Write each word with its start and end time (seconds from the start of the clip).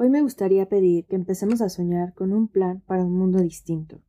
Hoy 0.00 0.10
me 0.10 0.22
gustaría 0.22 0.68
pedir 0.68 1.06
que 1.06 1.16
empecemos 1.16 1.60
a 1.60 1.68
soñar 1.68 2.14
con 2.14 2.32
un 2.32 2.46
plan 2.46 2.84
para 2.86 3.04
un 3.04 3.18
mundo 3.18 3.40
distinto, 3.40 4.00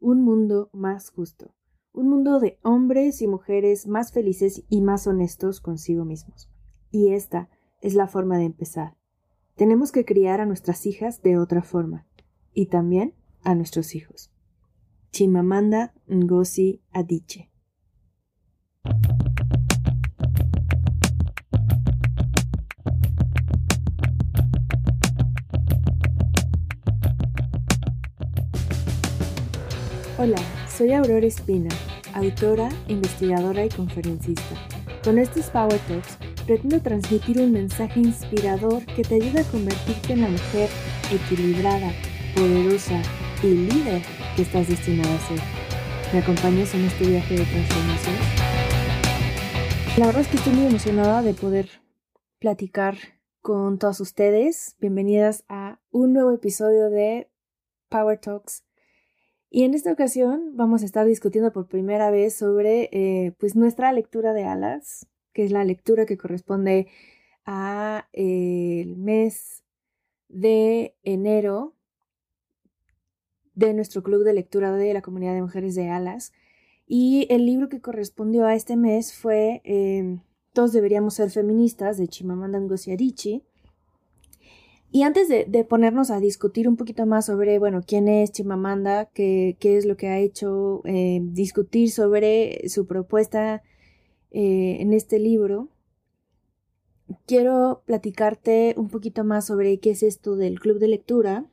un 0.00 0.22
mundo 0.22 0.70
más 0.72 1.10
justo, 1.10 1.54
un 1.92 2.08
mundo 2.08 2.40
de 2.40 2.58
hombres 2.62 3.20
y 3.20 3.26
mujeres 3.26 3.86
más 3.86 4.12
felices 4.12 4.64
y 4.70 4.80
más 4.80 5.06
honestos 5.06 5.60
consigo 5.60 6.06
mismos. 6.06 6.48
Y 6.90 7.12
esta 7.12 7.50
es 7.82 7.94
la 7.94 8.08
forma 8.08 8.38
de 8.38 8.44
empezar. 8.44 8.96
Tenemos 9.56 9.92
que 9.92 10.06
criar 10.06 10.40
a 10.40 10.46
nuestras 10.46 10.86
hijas 10.86 11.20
de 11.20 11.36
otra 11.36 11.60
forma 11.60 12.06
y 12.54 12.68
también 12.68 13.12
a 13.42 13.54
nuestros 13.54 13.94
hijos. 13.94 14.32
Chimamanda 15.10 15.92
Ngozi 16.08 16.80
Adichie 16.92 17.50
Hola, 30.18 30.38
soy 30.66 30.94
Aurora 30.94 31.26
Espina, 31.26 31.68
autora, 32.14 32.70
investigadora 32.88 33.66
y 33.66 33.68
conferencista. 33.68 34.56
Con 35.04 35.18
estos 35.18 35.50
Power 35.50 35.78
Talks 35.80 36.16
pretendo 36.46 36.80
transmitir 36.80 37.38
un 37.38 37.52
mensaje 37.52 38.00
inspirador 38.00 38.82
que 38.86 39.02
te 39.02 39.16
ayude 39.16 39.40
a 39.40 39.50
convertirte 39.50 40.14
en 40.14 40.22
la 40.22 40.28
mujer 40.28 40.70
equilibrada, 41.12 41.92
poderosa 42.34 43.02
y 43.42 43.48
líder 43.48 44.00
que 44.36 44.42
estás 44.42 44.68
destinada 44.68 45.14
a 45.14 45.28
ser. 45.28 45.40
¿Me 46.14 46.20
acompañas 46.20 46.74
en 46.74 46.86
este 46.86 47.08
viaje 47.08 47.34
de 47.36 47.44
transformación? 47.44 48.16
La 49.98 50.06
verdad 50.06 50.22
es 50.22 50.28
que 50.28 50.38
estoy 50.38 50.54
muy 50.54 50.66
emocionada 50.66 51.20
de 51.20 51.34
poder 51.34 51.68
platicar 52.38 52.96
con 53.42 53.78
todos 53.78 54.00
ustedes. 54.00 54.76
Bienvenidas 54.80 55.44
a 55.50 55.78
un 55.90 56.14
nuevo 56.14 56.32
episodio 56.32 56.88
de 56.88 57.28
Power 57.90 58.18
Talks 58.18 58.65
y 59.50 59.62
en 59.62 59.74
esta 59.74 59.92
ocasión 59.92 60.56
vamos 60.56 60.82
a 60.82 60.86
estar 60.86 61.06
discutiendo 61.06 61.52
por 61.52 61.68
primera 61.68 62.10
vez 62.10 62.34
sobre 62.34 62.88
eh, 62.92 63.32
pues 63.38 63.54
nuestra 63.54 63.92
lectura 63.92 64.32
de 64.32 64.44
alas, 64.44 65.06
que 65.32 65.44
es 65.44 65.52
la 65.52 65.64
lectura 65.64 66.06
que 66.06 66.18
corresponde 66.18 66.88
a 67.44 68.08
eh, 68.12 68.80
el 68.82 68.96
mes 68.96 69.64
de 70.28 70.96
enero 71.04 71.74
de 73.54 73.72
nuestro 73.72 74.02
club 74.02 74.24
de 74.24 74.34
lectura 74.34 74.72
de 74.72 74.92
la 74.92 75.02
comunidad 75.02 75.34
de 75.34 75.42
mujeres 75.42 75.74
de 75.74 75.90
alas. 75.90 76.32
Y 76.86 77.26
el 77.30 77.46
libro 77.46 77.68
que 77.68 77.80
correspondió 77.80 78.46
a 78.46 78.54
este 78.54 78.76
mes 78.76 79.14
fue 79.14 79.62
eh, 79.64 80.18
Todos 80.52 80.72
deberíamos 80.72 81.14
ser 81.14 81.30
feministas 81.30 81.98
de 81.98 82.08
Chimamanda 82.08 82.60
Ngozi 82.60 82.92
Adichie 82.92 83.44
y 84.92 85.02
antes 85.02 85.28
de, 85.28 85.64
ponernos 85.64 86.10
a 86.10 86.20
discutir 86.20 86.68
un 86.68 86.76
poquito 86.76 87.06
más 87.06 87.26
sobre, 87.26 87.58
bueno, 87.58 87.82
quién 87.86 88.08
es 88.08 88.32
Chimamanda, 88.32 89.06
qué, 89.06 89.56
qué 89.60 89.76
es 89.76 89.84
lo 89.84 89.96
que 89.96 90.08
ha 90.08 90.18
hecho, 90.18 90.82
eh, 90.84 91.20
discutir 91.22 91.90
sobre 91.90 92.68
su 92.68 92.86
propuesta 92.86 93.62
eh, 94.30 94.78
en 94.80 94.92
este 94.92 95.18
libro, 95.18 95.68
quiero 97.26 97.82
platicarte 97.86 98.74
un 98.76 98.88
poquito 98.88 99.24
más 99.24 99.46
sobre 99.46 99.78
qué 99.78 99.90
es 99.90 100.02
esto 100.02 100.36
del 100.36 100.60
club 100.60 100.78
de 100.78 100.88
lectura, 100.88 101.50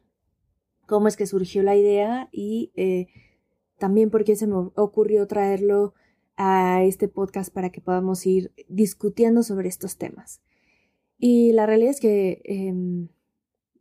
cómo 0.87 1.07
es 1.07 1.17
que 1.17 1.25
surgió 1.25 1.63
la 1.63 1.75
idea 1.75 2.29
y 2.31 2.71
eh, 2.75 3.07
también 3.77 4.09
por 4.09 4.23
qué 4.23 4.35
se 4.35 4.47
me 4.47 4.55
ocurrió 4.75 5.27
traerlo 5.27 5.93
a 6.35 6.83
este 6.83 7.07
podcast 7.07 7.53
para 7.53 7.71
que 7.71 7.81
podamos 7.81 8.25
ir 8.25 8.51
discutiendo 8.67 9.43
sobre 9.43 9.69
estos 9.69 9.97
temas. 9.97 10.41
Y 11.17 11.51
la 11.53 11.65
realidad 11.65 11.91
es 11.91 11.99
que 11.99 12.41
em, 12.43 13.07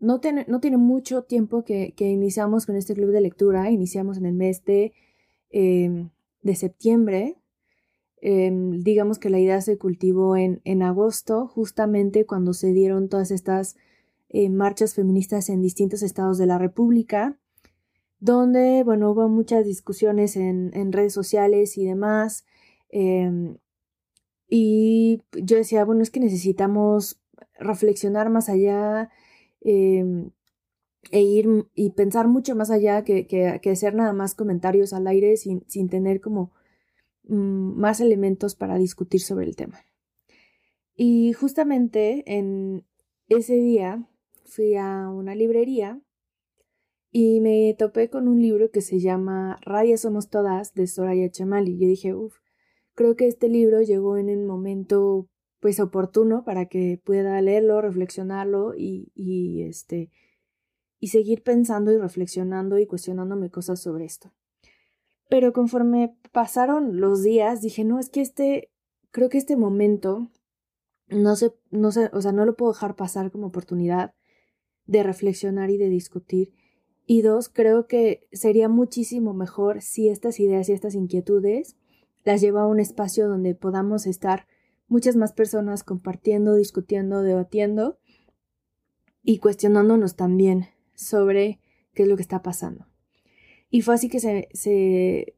no 0.03 0.21
tiene, 0.21 0.45
no 0.49 0.61
tiene 0.61 0.77
mucho 0.77 1.23
tiempo 1.23 1.65
que, 1.65 1.95
iniciamos 1.97 2.67
con 2.67 2.77
este 2.77 2.95
club 2.95 3.13
de 3.13 3.21
lectura, 3.21 3.71
iniciamos 3.71 4.19
en 4.19 4.27
el 4.27 4.35
mes 4.35 4.65
de, 4.65 4.93
em, 5.51 6.11
de 6.43 6.57
septiembre. 6.57 7.37
Em, 8.21 8.81
digamos 8.83 9.19
que 9.19 9.31
la 9.31 9.39
idea 9.39 9.61
se 9.61 9.79
cultivó 9.79 10.37
en, 10.37 10.61
en, 10.65 10.83
agosto, 10.83 11.47
justamente 11.47 12.27
cuando 12.27 12.53
se 12.53 12.73
dieron 12.73 13.09
todas 13.09 13.31
estas 13.31 13.77
eh, 14.29 14.49
marchas 14.51 14.95
feministas 14.95 15.49
en 15.49 15.63
distintos 15.63 16.03
estados 16.03 16.37
de 16.37 16.47
la 16.47 16.59
República, 16.59 17.39
donde, 18.19 18.83
bueno, 18.85 19.13
hubo 19.13 19.29
muchas 19.29 19.65
discusiones 19.65 20.37
en, 20.37 20.73
en 20.75 20.93
redes 20.93 21.13
sociales 21.15 21.79
y 21.79 21.85
demás. 21.85 22.45
Em, 22.91 23.57
y 24.49 25.23
yo 25.33 25.57
decía, 25.57 25.85
bueno, 25.85 26.03
es 26.03 26.11
que 26.11 26.21
necesitamos 26.21 27.21
reflexionar 27.59 28.31
más 28.31 28.49
allá, 28.49 29.11
Em, 29.65 30.31
e 31.11 31.21
ir 31.21 31.49
y 31.75 31.91
pensar 31.91 32.29
mucho 32.29 32.55
más 32.55 32.71
allá 32.71 33.05
que, 33.05 33.27
que, 33.27 33.71
hacer 33.71 33.95
nada 33.95 34.13
más 34.13 34.35
comentarios 34.35 34.93
al 34.93 35.07
aire 35.07 35.37
sin, 35.37 35.65
sin 35.69 35.89
tener 35.89 36.21
como 36.21 36.53
mm, 37.25 37.79
más 37.79 38.01
elementos 38.01 38.55
para 38.55 38.79
discutir 38.79 39.21
sobre 39.21 39.47
el 39.47 39.57
tema. 39.57 39.81
Y 40.95 41.33
justamente 41.33 42.23
en 42.27 42.85
ese 43.29 43.55
día 43.55 44.09
fui 44.45 44.77
a 44.77 45.09
una 45.09 45.35
librería 45.35 46.01
y 47.11 47.41
me 47.41 47.75
topé 47.79 48.09
con 48.09 48.29
un 48.29 48.41
libro 48.41 48.71
que 48.71 48.81
se 48.81 49.01
llama 49.01 49.59
Rayas 49.63 50.03
somos 50.03 50.31
todas 50.31 50.75
de 50.75 50.87
Soraya 50.87 51.31
Chamali. 51.31 51.79
Yo 51.79 51.87
dije, 51.89 52.15
uff, 52.15 52.37
creo 52.95 53.17
que 53.17 53.27
este 53.27 53.49
libro 53.49 53.83
llegó 53.83 54.17
en 54.17 54.31
un 54.31 54.47
momento 54.47 55.29
pues 55.63 55.79
oportuno 55.79 56.43
para 56.43 56.67
que 56.67 57.01
pueda 57.03 57.41
leerlo, 57.41 57.81
reflexionarlo 57.81 58.75
y, 58.77 59.13
y 59.15 59.63
este 59.63 60.11
y 60.99 61.09
seguir 61.09 61.45
pensando 61.45 61.93
y 61.93 61.99
reflexionando 61.99 62.79
y 62.79 62.87
cuestionándome 62.87 63.49
cosas 63.49 63.81
sobre 63.81 64.05
esto. 64.05 64.33
Pero 65.29 65.53
conforme 65.53 66.17
pasaron 66.33 67.01
los 67.01 67.23
días, 67.23 67.63
dije, 67.63 67.85
no, 67.85 68.01
es 68.01 68.09
que 68.09 68.23
este, 68.23 68.71
creo 69.13 69.29
que 69.29 69.39
este 69.39 69.57
momento 69.57 70.31
no 71.09 71.37
sé, 71.37 71.53
no 71.71 71.93
sé, 71.93 72.11
o 72.13 72.21
sea, 72.21 72.33
no 72.33 72.45
lo 72.45 72.57
puedo 72.57 72.73
dejar 72.73 72.97
pasar 72.97 73.31
como 73.31 73.47
oportunidad 73.47 74.15
de 74.87 75.05
reflexionar 75.05 75.71
y 75.71 75.77
de 75.77 75.89
discutir. 75.89 76.53
Y 77.07 77.23
dos, 77.23 77.49
creo 77.49 77.87
que 77.87 78.27
sería 78.33 78.69
muchísimo 78.69 79.33
mejor 79.33 79.81
si 79.81 80.09
estas 80.09 80.41
ideas 80.41 80.69
y 80.69 80.73
estas 80.73 80.97
inquietudes 80.97 81.77
las 82.25 82.41
lleva 82.41 82.63
a 82.63 82.67
un 82.67 82.81
espacio 82.81 83.29
donde 83.29 83.55
podamos 83.55 84.07
estar 84.07 84.47
muchas 84.93 85.17
más 85.17 85.33
personas 85.33 85.85
compartiendo, 85.85 86.55
discutiendo, 86.55 87.23
debatiendo 87.23 87.99
y 89.23 89.39
cuestionándonos 89.39 90.17
también 90.17 90.67
sobre 90.95 91.61
qué 91.95 92.03
es 92.03 92.09
lo 92.09 92.17
que 92.17 92.23
está 92.23 92.43
pasando. 92.43 92.87
Y 93.71 93.81
fue 93.81 93.95
así 93.95 94.11
que 94.11 94.21
se, 94.21 95.35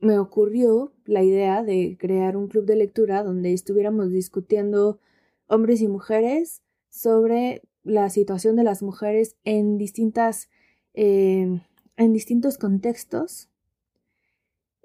me 0.00 0.18
ocurrió 0.18 0.92
la 1.06 1.22
idea 1.22 1.64
de 1.64 1.96
crear 1.98 2.36
un 2.36 2.46
club 2.46 2.66
de 2.66 2.76
lectura 2.76 3.22
donde 3.22 3.54
estuviéramos 3.54 4.10
discutiendo 4.10 5.00
hombres 5.46 5.80
y 5.80 5.88
mujeres 5.88 6.62
sobre 6.90 7.62
la 7.84 8.10
situación 8.10 8.54
de 8.54 8.64
las 8.64 8.82
mujeres 8.82 9.36
en 9.44 9.78
distintas 9.78 10.50
eh, 10.92 11.60
en 11.96 12.12
distintos 12.12 12.58
contextos 12.58 13.48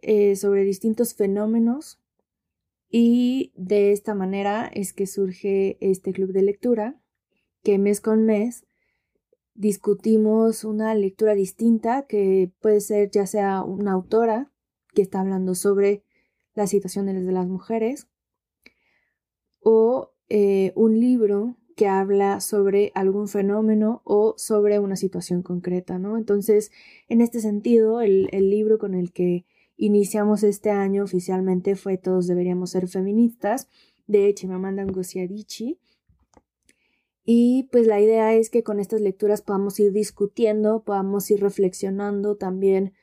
eh, 0.01 0.35
sobre 0.35 0.63
distintos 0.63 1.13
fenómenos 1.13 1.98
y 2.89 3.53
de 3.55 3.91
esta 3.91 4.15
manera 4.15 4.69
es 4.73 4.93
que 4.93 5.05
surge 5.05 5.77
este 5.79 6.11
club 6.11 6.31
de 6.31 6.41
lectura, 6.41 6.99
que 7.63 7.77
mes 7.77 8.01
con 8.01 8.25
mes 8.25 8.65
discutimos 9.53 10.63
una 10.63 10.95
lectura 10.95 11.35
distinta, 11.35 12.07
que 12.07 12.51
puede 12.61 12.81
ser 12.81 13.11
ya 13.11 13.27
sea 13.27 13.61
una 13.61 13.91
autora 13.91 14.51
que 14.93 15.01
está 15.01 15.19
hablando 15.19 15.53
sobre 15.53 16.03
las 16.55 16.71
situaciones 16.71 17.25
de 17.25 17.31
las 17.31 17.47
mujeres, 17.47 18.07
o 19.61 20.13
eh, 20.29 20.71
un 20.75 20.99
libro 20.99 21.57
que 21.75 21.87
habla 21.87 22.39
sobre 22.39 22.91
algún 22.95 23.27
fenómeno 23.27 24.01
o 24.03 24.33
sobre 24.37 24.79
una 24.79 24.95
situación 24.95 25.43
concreta, 25.43 25.99
¿no? 25.99 26.17
Entonces, 26.17 26.71
en 27.07 27.21
este 27.21 27.39
sentido, 27.39 28.01
el, 28.01 28.29
el 28.31 28.49
libro 28.49 28.79
con 28.79 28.95
el 28.95 29.11
que 29.11 29.45
iniciamos 29.79 30.43
este 30.43 30.69
año 30.69 31.03
oficialmente 31.03 31.75
fue 31.75 31.97
Todos 31.97 32.27
deberíamos 32.27 32.71
ser 32.71 32.87
feministas 32.87 33.69
de 34.07 34.33
Chimamanda 34.33 34.83
Ngozi. 34.83 35.79
Y 37.23 37.69
pues 37.71 37.87
la 37.87 38.01
idea 38.01 38.33
es 38.33 38.49
que 38.49 38.63
con 38.63 38.79
estas 38.79 39.01
lecturas 39.01 39.41
podamos 39.41 39.79
ir 39.79 39.93
discutiendo, 39.93 40.83
podamos 40.83 41.31
ir 41.31 41.39
reflexionando 41.39 42.35
también 42.35 42.93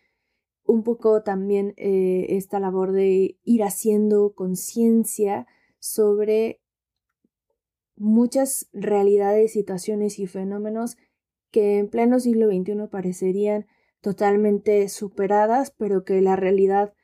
un 0.64 0.82
poco 0.82 1.22
también 1.22 1.74
eh, 1.76 2.26
esta 2.30 2.60
labor 2.60 2.92
de 2.92 3.38
ir 3.44 3.62
haciendo 3.62 4.34
conciencia 4.34 5.46
sobre 5.78 6.60
muchas 7.96 8.68
realidades, 8.72 9.52
situaciones 9.52 10.18
y 10.18 10.26
fenómenos 10.26 10.98
que 11.50 11.78
en 11.78 11.88
pleno 11.88 12.20
siglo 12.20 12.48
XXI 12.48 12.88
parecerían 12.90 13.66
totalmente 14.00 14.88
superadas, 14.88 15.72
pero 15.76 16.04
que 16.04 16.20
la 16.20 16.36
realidad 16.36 16.94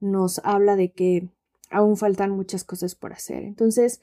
nos 0.00 0.40
habla 0.44 0.76
de 0.76 0.92
que 0.92 1.28
aún 1.70 1.96
faltan 1.96 2.30
muchas 2.30 2.64
cosas 2.64 2.94
por 2.94 3.12
hacer. 3.12 3.44
Entonces, 3.44 4.00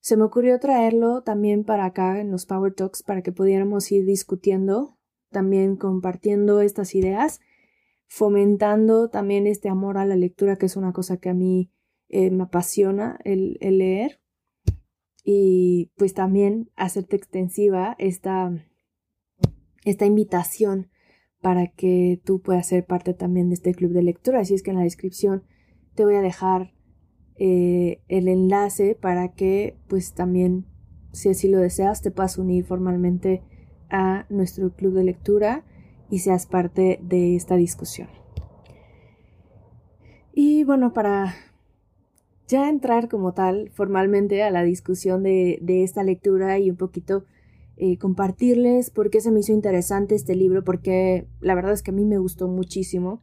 se 0.00 0.16
me 0.16 0.24
ocurrió 0.24 0.58
traerlo 0.60 1.22
también 1.22 1.64
para 1.64 1.84
acá 1.86 2.20
en 2.20 2.30
los 2.30 2.46
Power 2.46 2.72
Talks 2.72 3.02
para 3.02 3.22
que 3.22 3.32
pudiéramos 3.32 3.90
ir 3.90 4.04
discutiendo, 4.04 4.96
también 5.30 5.76
compartiendo 5.76 6.60
estas 6.60 6.94
ideas, 6.94 7.40
fomentando 8.06 9.10
también 9.10 9.46
este 9.46 9.68
amor 9.68 9.98
a 9.98 10.06
la 10.06 10.16
lectura, 10.16 10.56
que 10.56 10.66
es 10.66 10.76
una 10.76 10.92
cosa 10.92 11.18
que 11.18 11.28
a 11.28 11.34
mí 11.34 11.70
eh, 12.08 12.30
me 12.30 12.44
apasiona 12.44 13.18
el, 13.24 13.58
leer. 13.60 14.20
Y 15.24 15.90
pues 15.96 16.14
también 16.14 16.70
hacerte 16.74 17.16
extensiva 17.16 17.94
esta, 17.98 18.50
esta 19.84 20.06
invitación 20.06 20.88
para 21.40 21.68
que 21.68 22.20
tú 22.24 22.40
puedas 22.40 22.66
ser 22.66 22.84
parte 22.84 23.14
también 23.14 23.48
de 23.48 23.54
este 23.54 23.74
club 23.74 23.92
de 23.92 24.02
lectura. 24.02 24.40
Así 24.40 24.54
es 24.54 24.62
que 24.62 24.70
en 24.70 24.76
la 24.76 24.82
descripción 24.82 25.44
te 25.94 26.04
voy 26.04 26.14
a 26.14 26.22
dejar 26.22 26.72
eh, 27.36 28.00
el 28.08 28.28
enlace 28.28 28.96
para 29.00 29.28
que 29.28 29.76
pues 29.88 30.12
también 30.12 30.66
si 31.12 31.28
así 31.28 31.48
lo 31.48 31.58
deseas 31.58 32.02
te 32.02 32.10
puedas 32.10 32.36
unir 32.38 32.64
formalmente 32.64 33.42
a 33.90 34.26
nuestro 34.28 34.74
club 34.74 34.94
de 34.94 35.04
lectura 35.04 35.64
y 36.10 36.20
seas 36.20 36.46
parte 36.46 36.98
de 37.02 37.36
esta 37.36 37.56
discusión. 37.56 38.08
Y 40.32 40.64
bueno, 40.64 40.92
para 40.92 41.34
ya 42.46 42.68
entrar 42.68 43.08
como 43.08 43.34
tal 43.34 43.70
formalmente 43.70 44.42
a 44.42 44.50
la 44.50 44.62
discusión 44.62 45.22
de, 45.22 45.60
esta 45.66 46.02
lectura 46.02 46.58
y 46.58 46.70
un 46.70 46.76
poquito 46.76 47.24
eh, 47.78 47.96
compartirles 47.98 48.90
por 48.90 49.10
qué 49.10 49.20
se 49.20 49.30
me 49.30 49.40
hizo 49.40 49.52
interesante 49.52 50.14
este 50.14 50.34
libro, 50.34 50.64
porque 50.64 51.26
la 51.40 51.54
verdad 51.54 51.72
es 51.72 51.82
que 51.82 51.90
a 51.90 51.94
mí 51.94 52.04
me 52.04 52.18
gustó 52.18 52.48
muchísimo 52.48 53.22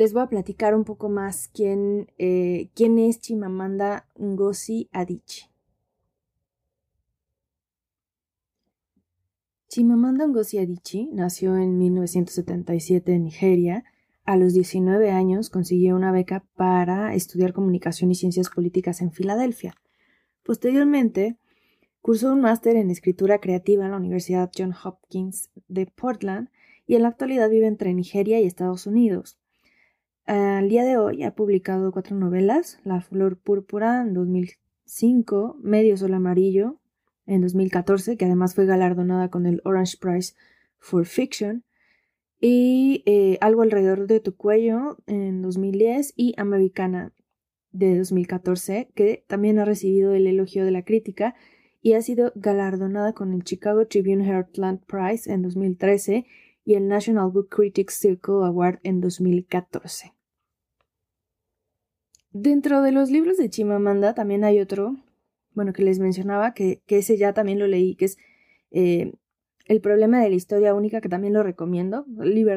les 0.00 0.14
voy 0.14 0.22
a 0.22 0.28
platicar 0.28 0.74
un 0.74 0.84
poco 0.84 1.10
más 1.10 1.48
quién, 1.48 2.10
eh, 2.16 2.70
quién 2.74 2.98
es 2.98 3.20
Chimamanda 3.20 4.08
Ngozi 4.18 4.88
Adichie. 4.92 5.50
Chimamanda 9.68 10.26
Ngozi 10.26 10.56
Adichie 10.56 11.10
nació 11.12 11.54
en 11.58 11.76
1977 11.76 13.12
en 13.12 13.24
Nigeria. 13.24 13.84
A 14.24 14.38
los 14.38 14.54
19 14.54 15.10
años 15.10 15.50
consiguió 15.50 15.94
una 15.96 16.12
beca 16.12 16.46
para 16.56 17.14
estudiar 17.14 17.52
comunicación 17.52 18.10
y 18.10 18.14
ciencias 18.14 18.48
políticas 18.48 19.02
en 19.02 19.12
Filadelfia. 19.12 19.74
Posteriormente, 20.42 21.36
cursó 22.00 22.32
un 22.32 22.40
máster 22.40 22.76
en 22.76 22.90
escritura 22.90 23.38
creativa 23.38 23.84
en 23.84 23.90
la 23.90 23.96
Universidad 23.96 24.50
Johns 24.56 24.76
Hopkins 24.84 25.50
de 25.68 25.86
Portland 25.86 26.48
y 26.86 26.96
en 26.96 27.02
la 27.02 27.08
actualidad 27.08 27.50
vive 27.50 27.66
entre 27.66 27.94
Nigeria 27.94 28.40
y 28.40 28.46
Estados 28.46 28.86
Unidos. 28.86 29.38
Al 30.26 30.68
día 30.68 30.84
de 30.84 30.96
hoy 30.96 31.24
ha 31.24 31.34
publicado 31.34 31.92
cuatro 31.92 32.16
novelas, 32.16 32.78
La 32.84 33.00
Flor 33.00 33.36
Púrpura 33.36 34.02
en 34.02 34.14
2005, 34.14 35.56
Medio 35.60 35.96
Sol 35.96 36.14
Amarillo 36.14 36.80
en 37.26 37.42
2014, 37.42 38.16
que 38.16 38.24
además 38.24 38.54
fue 38.54 38.66
galardonada 38.66 39.28
con 39.30 39.46
el 39.46 39.60
Orange 39.64 39.96
Prize 40.00 40.34
for 40.78 41.06
Fiction, 41.06 41.64
y 42.40 43.02
eh, 43.06 43.38
Algo 43.40 43.62
alrededor 43.62 44.06
de 44.06 44.20
tu 44.20 44.34
cuello 44.34 44.98
en 45.06 45.42
2010 45.42 46.14
y 46.16 46.34
Americana 46.38 47.12
de 47.72 47.98
2014, 47.98 48.90
que 48.94 49.24
también 49.26 49.58
ha 49.58 49.64
recibido 49.64 50.14
el 50.14 50.26
elogio 50.26 50.64
de 50.64 50.70
la 50.70 50.84
crítica 50.84 51.34
y 51.82 51.94
ha 51.94 52.02
sido 52.02 52.32
galardonada 52.34 53.12
con 53.14 53.32
el 53.32 53.44
Chicago 53.44 53.86
Tribune 53.86 54.24
Heartland 54.24 54.84
Prize 54.84 55.32
en 55.32 55.42
2013 55.42 56.26
y 56.64 56.74
el 56.74 56.88
National 56.88 57.30
Book 57.30 57.48
Critics 57.48 57.94
Circle 57.94 58.44
Award 58.44 58.80
en 58.82 59.00
2014. 59.00 60.12
Dentro 62.32 62.82
de 62.82 62.92
los 62.92 63.10
libros 63.10 63.38
de 63.38 63.50
Chimamanda 63.50 64.14
también 64.14 64.44
hay 64.44 64.60
otro, 64.60 64.96
bueno, 65.54 65.72
que 65.72 65.82
les 65.82 65.98
mencionaba, 65.98 66.54
que, 66.54 66.82
ese 66.86 67.16
ya 67.16 67.32
también 67.32 67.58
lo 67.58 67.66
leí, 67.66 67.96
que 67.96 68.04
es 68.04 68.18
eh, 68.70 69.12
El 69.66 69.80
problema 69.80 70.20
de 70.20 70.30
la 70.30 70.36
historia 70.36 70.74
única, 70.74 71.00
que 71.00 71.08
también 71.08 71.32
lo 71.32 71.42
recomiendo. 71.42 72.04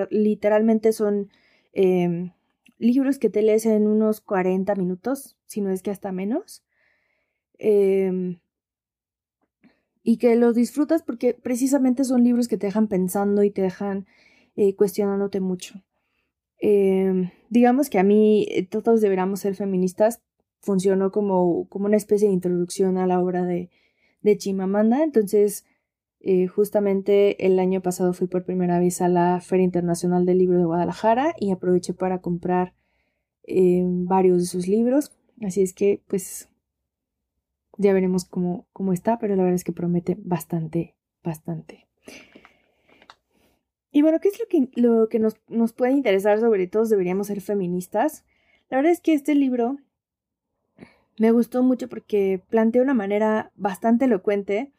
literalmente 0.09 0.91
son 0.93 1.29
em, 1.71 2.31
libros 2.77 3.17
que 3.17 3.29
te 3.29 3.41
lees 3.41 3.65
en 3.65 3.87
unos 3.87 4.21
40 4.21 4.75
minutos, 4.75 5.37
si 5.45 5.61
no 5.61 5.71
es 5.71 5.81
que 5.81 5.91
hasta 5.91 6.11
menos. 6.11 6.63
Em, 7.57 8.39
y 10.03 10.17
que 10.17 10.35
los 10.35 10.55
disfrutas 10.55 11.01
porque 11.01 11.33
precisamente 11.33 12.03
son 12.03 12.23
libros 12.23 12.47
que 12.47 12.57
te 12.57 12.67
dejan 12.67 12.87
pensando 12.87 13.43
y 13.43 13.51
te 13.51 13.61
dejan 13.61 14.05
eh, 14.55 14.75
cuestionándote 14.75 15.39
mucho. 15.39 15.81
Em, 16.59 17.31
digamos 17.49 17.89
que 17.89 17.99
a 17.99 18.03
mí 18.03 18.45
eh, 18.49 18.65
todos 18.65 19.01
deberíamos 19.01 19.39
ser 19.41 19.55
feministas 19.55 20.21
funcionó 20.63 21.11
como, 21.11 21.67
como 21.67 21.85
una 21.85 21.97
especie 21.97 22.29
de 22.29 22.33
introducción 22.33 22.97
a 22.97 23.05
la 23.05 23.19
obra 23.19 23.43
de, 23.43 23.69
de 24.21 24.37
Chimamanda. 24.37 25.03
Entonces, 25.03 25.65
eh, 26.21 26.47
justamente 26.47 27.45
el 27.45 27.59
año 27.59 27.81
pasado 27.81 28.13
fui 28.13 28.27
por 28.27 28.45
primera 28.45 28.79
vez 28.79 29.01
a 29.01 29.09
la 29.09 29.41
Feria 29.41 29.65
Internacional 29.65 30.25
del 30.25 30.37
Libro 30.37 30.57
de 30.57 30.65
Guadalajara 30.65 31.35
y 31.37 31.51
aproveché 31.51 31.93
para 31.93 32.21
comprar 32.21 32.73
em, 33.43 34.05
varios 34.05 34.39
de 34.39 34.45
sus 34.45 34.67
libros. 34.67 35.11
Así 35.41 35.61
es 35.61 35.73
que, 35.73 36.01
pues, 36.07 36.49
ya 37.77 37.93
veremos 37.93 38.25
cómo, 38.25 38.67
cómo 38.73 38.93
está, 38.93 39.19
pero 39.19 39.35
la 39.35 39.43
verdad 39.43 39.55
es 39.55 39.63
que 39.63 39.71
promete 39.71 40.17
bastante, 40.19 40.95
bastante. 41.23 41.87
Y 43.91 44.01
bueno, 44.01 44.19
¿qué 44.19 44.29
es 44.29 44.39
lo 44.39 44.47
que, 44.47 44.69
lo 44.75 45.07
que 45.09 45.19
nos, 45.19 45.35
nos 45.47 45.73
puede 45.73 45.93
interesar 45.93 46.39
sobre 46.39 46.67
todos 46.67 46.89
deberíamos 46.89 47.27
ser 47.27 47.41
feministas? 47.41 48.25
La 48.69 48.77
verdad 48.77 48.91
es 48.91 49.01
que 49.01 49.13
este 49.13 49.35
libro 49.35 49.77
me 51.19 51.31
gustó 51.31 51.61
mucho 51.61 51.89
porque 51.89 52.41
plantea 52.49 52.81
una 52.81 52.95
manera 52.95 53.51
bastante 53.55 54.05
elocuente 54.05 54.71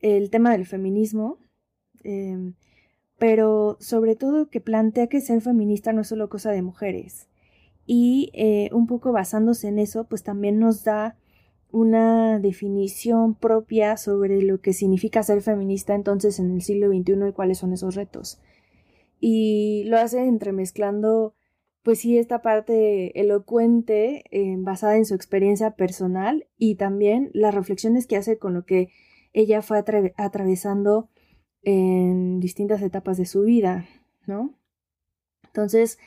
el 0.00 0.30
tema 0.30 0.50
del 0.50 0.66
feminismo, 0.66 1.38
em, 2.02 2.54
pero 3.18 3.76
sobre 3.80 4.16
todo 4.16 4.48
que 4.48 4.60
plantea 4.60 5.06
que 5.06 5.20
ser 5.20 5.40
feminista 5.42 5.92
no 5.92 6.00
es 6.00 6.08
solo 6.08 6.28
cosa 6.28 6.50
de 6.50 6.62
mujeres. 6.62 7.28
Y 7.86 8.30
eh, 8.34 8.70
un 8.72 8.86
poco 8.86 9.12
basándose 9.12 9.68
en 9.68 9.78
eso, 9.78 10.04
pues 10.04 10.22
también 10.22 10.58
nos 10.58 10.84
da 10.84 11.16
una 11.72 12.38
definición 12.38 13.34
propia 13.34 13.96
sobre 13.96 14.42
lo 14.42 14.60
que 14.60 14.72
significa 14.72 15.22
ser 15.22 15.42
feminista 15.42 15.94
entonces 15.94 16.38
en 16.38 16.50
el 16.50 16.62
siglo 16.62 16.88
XXI 16.88 17.28
y 17.28 17.32
cuáles 17.32 17.58
son 17.58 17.72
esos 17.72 17.94
retos. 17.94 18.40
Y 19.20 19.84
lo 19.84 19.98
hace 19.98 20.24
entremezclando, 20.24 21.34
pues 21.82 22.00
sí, 22.00 22.18
esta 22.18 22.42
parte 22.42 23.20
elocuente 23.20 24.24
eh, 24.30 24.56
basada 24.58 24.96
en 24.96 25.04
su 25.04 25.14
experiencia 25.14 25.72
personal 25.72 26.46
y 26.56 26.76
también 26.76 27.30
las 27.34 27.54
reflexiones 27.54 28.06
que 28.06 28.16
hace 28.16 28.38
con 28.38 28.54
lo 28.54 28.64
que 28.64 28.90
ella 29.32 29.62
fue 29.62 29.82
atravesando 30.16 31.08
en 31.62 32.40
distintas 32.40 32.82
etapas 32.82 33.18
de 33.18 33.26
su 33.26 33.42
vida, 33.42 33.86
¿no? 34.26 34.54
Entonces, 35.44 35.98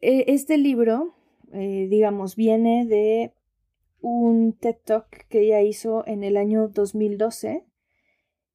e-, 0.00 0.24
este 0.28 0.58
libro 0.58 1.14
eh, 1.54 1.86
digamos, 1.88 2.36
viene 2.36 2.84
de 2.86 3.32
un 4.00 4.52
TED 4.52 4.76
Talk 4.84 5.26
que 5.28 5.40
ella 5.40 5.62
hizo 5.62 6.06
en 6.06 6.24
el 6.24 6.36
año 6.36 6.68
2012. 6.68 7.64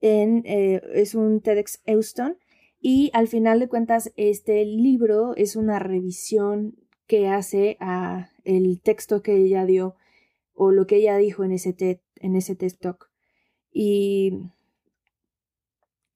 En, 0.01 0.43
eh, 0.45 0.81
es 0.93 1.15
un 1.15 1.41
TEDx 1.41 1.81
Euston. 1.85 2.37
Y 2.79 3.09
al 3.13 3.27
final 3.27 3.59
de 3.59 3.67
cuentas, 3.67 4.13
este 4.15 4.63
libro 4.65 5.35
es 5.35 5.55
una 5.55 5.79
revisión 5.79 6.75
que 7.07 7.27
hace 7.27 7.77
a 7.79 8.29
el 8.43 8.79
texto 8.81 9.21
que 9.21 9.35
ella 9.35 9.65
dio 9.65 9.95
o 10.53 10.71
lo 10.71 10.85
que 10.85 10.97
ella 10.97 11.17
dijo 11.17 11.43
en 11.43 11.51
ese 11.51 11.73
TED, 11.73 11.99
en 12.17 12.35
ese 12.35 12.55
TED 12.55 12.73
Talk. 12.79 13.09
Y 13.71 14.33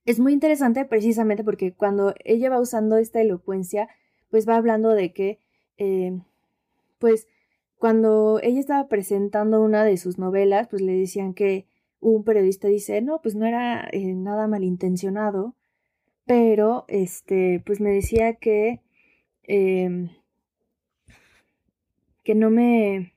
es 0.05 0.19
muy 0.19 0.33
interesante 0.33 0.85
precisamente 0.85 1.43
porque 1.43 1.73
cuando 1.73 2.13
ella 2.23 2.49
va 2.49 2.59
usando 2.59 2.97
esta 2.97 3.21
elocuencia, 3.21 3.87
pues 4.29 4.47
va 4.47 4.55
hablando 4.55 4.89
de 4.89 5.13
que 5.13 5.39
eh, 5.77 6.19
pues 7.03 7.27
cuando 7.75 8.39
ella 8.41 8.61
estaba 8.61 8.87
presentando 8.87 9.61
una 9.61 9.83
de 9.83 9.97
sus 9.97 10.17
novelas, 10.17 10.69
pues 10.69 10.81
le 10.81 10.93
decían 10.93 11.33
que 11.33 11.67
un 11.99 12.23
periodista 12.23 12.69
dice, 12.69 13.01
no, 13.01 13.21
pues 13.21 13.35
no 13.35 13.45
era 13.45 13.89
eh, 13.91 14.13
nada 14.15 14.47
malintencionado, 14.47 15.53
pero 16.25 16.85
este, 16.87 17.61
pues 17.65 17.81
me 17.81 17.89
decía 17.89 18.35
que, 18.35 18.79
em, 19.43 20.11
que 22.23 22.35
no 22.35 22.49
me, 22.49 23.13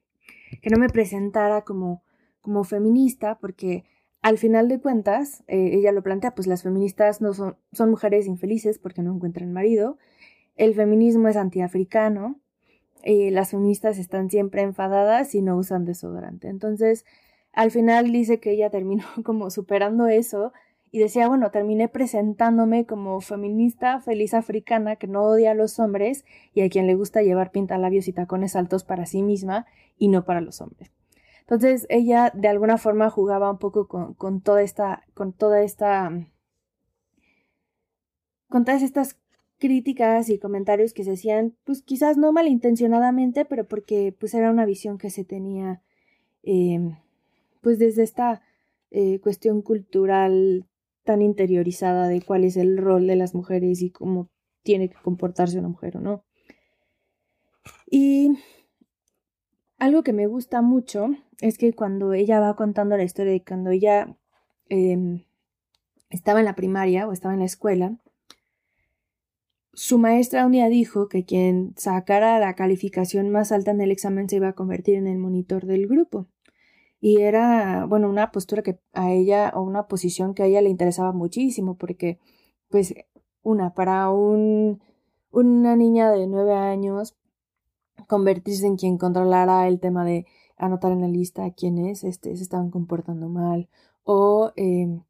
que 0.63 0.71
no 0.71 0.79
me 0.79 0.89
presentara 0.89 1.63
como, 1.63 2.03
como 2.41 2.65
feminista, 2.65 3.39
porque 3.39 3.85
al 4.21 4.37
final 4.37 4.67
de 4.67 4.81
cuentas, 4.81 5.45
eh, 5.47 5.71
ella 5.75 5.93
lo 5.93 6.03
plantea, 6.03 6.35
pues 6.35 6.49
las 6.49 6.65
feministas 6.65 7.21
no 7.21 7.35
son, 7.35 7.57
son 7.71 7.91
mujeres 7.91 8.27
infelices 8.27 8.81
porque 8.81 9.03
no 9.03 9.15
encuentran 9.15 9.53
marido, 9.53 9.97
el 10.57 10.75
feminismo 10.75 11.29
es 11.29 11.37
antiafricano, 11.37 12.41
eh, 13.09 13.31
las 13.31 13.53
feministas 13.53 13.99
están 13.99 14.31
siempre 14.31 14.63
enfadadas 14.63 15.33
y 15.37 15.41
no 15.41 15.57
usan 15.57 15.85
desodorante. 15.85 16.49
Entonces, 16.49 17.05
al 17.53 17.71
final 17.71 18.11
dice 18.11 18.41
que 18.41 18.51
ella 18.51 18.69
terminó 18.69 19.05
como 19.25 19.49
superando 19.51 20.09
eso 20.09 20.53
y 20.91 20.99
decía, 20.99 21.29
bueno, 21.29 21.53
terminé 21.53 21.89
presentándome 21.89 22.85
como 22.85 23.21
feminista 23.21 24.01
feliz 24.01 24.35
africana 24.35 24.97
que 24.97 25.07
no 25.07 25.23
odia 25.23 25.53
a 25.53 25.55
los 25.55 25.79
hombres 25.79 26.25
y 26.53 26.63
a 26.63 26.69
quien 26.69 26.89
le 26.89 26.97
gusta 26.97 27.23
llevar 27.23 27.53
pintalabios 27.53 28.09
y 28.09 28.13
tacones 28.13 28.57
altos 28.57 28.83
para 28.83 29.07
sí 29.07 29.23
misma 29.23 29.67
y 29.97 30.09
no 30.09 30.25
para 30.25 30.41
los 30.41 30.61
hombres. 30.61 30.91
Entonces 31.43 31.87
ella 31.91 32.33
de 32.35 32.49
alguna 32.49 32.77
forma 32.77 33.09
jugaba 33.09 33.53
un 33.53 33.59
poco 33.59 33.87
con, 33.87 34.15
con 34.15 34.41
toda 34.41 34.63
esta, 34.63 35.05
con 35.15 35.33
toda 35.33 35.63
esta, 35.63 36.11
con 38.49 38.65
todas 38.65 38.83
estas 38.83 39.17
críticas 39.59 40.29
y 40.29 40.39
comentarios 40.39 40.93
que 40.93 41.05
se 41.05 41.13
hacían, 41.13 41.57
pues 41.65 41.83
quizás 41.83 42.17
no 42.17 42.33
malintencionadamente, 42.33 43.45
pero 43.45 43.67
porque 43.67 44.15
pues 44.19 44.35
era 44.35 44.51
una 44.51 44.67
visión 44.67 44.99
que 44.99 45.11
se 45.11 45.25
tenía, 45.25 45.83
eh, 46.43 46.79
pues 47.63 47.79
desde 47.79 48.03
esta 48.03 48.43
eh, 48.91 49.21
cuestión 49.21 49.63
cultural 49.63 50.67
tan 51.05 51.23
interiorizada 51.23 52.09
de 52.09 52.21
cuál 52.21 52.45
es 52.45 52.57
el 52.57 52.77
rol 52.77 53.07
de 53.07 53.17
las 53.17 53.35
mujeres 53.35 53.81
y 53.81 53.91
cómo 53.91 54.29
tiene 54.63 54.89
que 54.89 54.97
comportarse 55.03 55.59
una 55.59 55.69
mujer 55.69 55.97
o 55.97 56.01
no. 56.01 56.25
Y 57.89 58.39
algo 59.79 60.03
que 60.03 60.13
me 60.13 60.27
gusta 60.27 60.63
mucho 60.63 61.11
es 61.41 61.59
que 61.59 61.73
cuando 61.73 62.13
ella 62.13 62.41
va 62.41 62.57
contando 62.57 62.97
la 62.97 63.05
historia 63.05 63.33
de 63.33 63.45
cuando 63.45 63.71
ella 63.71 64.17
em, 64.69 65.25
estaba 66.11 66.41
en 66.41 66.47
la 66.47 66.57
primaria 66.57 67.07
o 67.07 67.13
estaba 67.13 67.35
en 67.35 67.41
la 67.41 67.47
escuela, 67.47 67.97
su 69.77 69.99
maestra 69.99 70.47
un 70.47 70.53
día 70.53 70.71
dijo 70.71 71.07
que 71.07 71.27
quien 71.27 71.75
sacara 71.77 72.39
la 72.39 72.55
calificación 72.55 73.29
más 73.29 73.53
alta 73.53 73.73
en 73.73 73.83
el 73.83 73.91
examen 73.91 74.27
se 74.27 74.37
iba 74.37 74.49
a 74.49 74.55
convertir 74.55 74.95
en 74.95 75.07
el 75.07 75.19
monitor 75.19 75.67
del 75.67 75.87
grupo. 75.87 76.29
Y 76.99 77.21
era, 77.21 77.85
bueno, 77.85 78.09
una 78.09 78.33
postura 78.33 78.63
que 78.63 78.81
a 78.95 79.13
ella, 79.13 79.53
o 79.55 79.61
una 79.61 79.87
posición 79.87 80.33
que 80.33 80.43
a 80.43 80.47
ella 80.47 80.63
le 80.63 80.71
interesaba 80.71 81.13
muchísimo, 81.13 81.77
porque, 81.77 82.19
pues, 82.71 82.95
una, 83.43 83.75
para 83.75 84.09
un, 84.09 84.81
una 85.31 85.77
niña 85.77 86.11
de 86.11 86.27
nueve 86.27 86.55
años, 86.55 87.15
convertirse 88.09 88.67
en 88.67 88.77
quien 88.77 88.97
controlara 88.97 89.69
el 89.69 89.79
tema 89.79 90.07
de 90.07 90.25
anotar 90.57 90.93
en 90.93 91.03
la 91.03 91.09
lista 91.09 91.45
a 91.45 91.53
quienes 91.53 92.03
este, 92.03 92.35
se 92.35 92.43
estaban 92.43 92.71
comportando 92.71 93.29
mal, 93.29 93.69
o 94.05 94.53
em, 94.57 95.03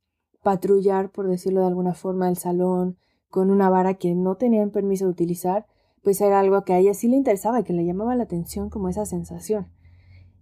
patrullar, 0.43 1.13
por 1.13 1.29
decirlo 1.29 1.61
de 1.61 1.69
alguna 1.69 1.95
forma, 1.95 2.29
el 2.29 2.37
salón 2.37 2.97
con 3.37 3.51
una 3.51 3.69
vara 3.69 3.93
que 3.93 4.15
no 4.15 4.37
tenían 4.37 4.71
permiso 4.71 5.05
de 5.05 5.11
utilizar, 5.11 5.67
pues 6.03 6.23
era 6.23 6.41
algo 6.41 6.65
que 6.65 6.73
a 6.73 6.79
ella 6.79 6.95
sí 6.95 7.07
le 7.07 7.19
interesaba 7.19 7.61
y 7.61 7.65
que 7.65 7.75
le 7.75 7.85
llamaba 7.85 8.15
la 8.15 8.23
atención 8.23 8.71
como 8.71 8.89
esa 8.89 9.05
sensación. 9.05 9.67